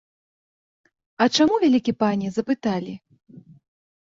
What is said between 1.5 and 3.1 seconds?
вялікі пане, запыталі?